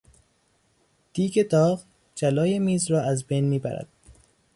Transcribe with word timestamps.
دیگ 1.13 1.47
داغ 1.49 1.83
جلای 2.15 2.59
میز 2.59 2.91
را 2.91 3.01
از 3.01 3.23
بین 3.23 3.45
میبرد. 3.45 3.87